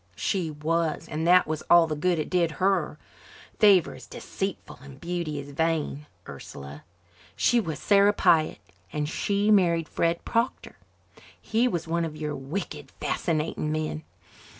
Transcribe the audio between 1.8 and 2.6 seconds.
the good it did